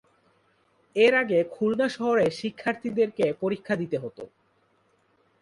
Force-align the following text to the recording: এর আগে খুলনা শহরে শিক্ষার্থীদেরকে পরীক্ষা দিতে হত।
এর 0.95 1.13
আগে 1.15 1.39
খুলনা 1.51 1.87
শহরে 1.89 2.25
শিক্ষার্থীদেরকে 2.39 3.25
পরীক্ষা 3.41 3.73
দিতে 3.75 3.97
হত। 3.97 4.17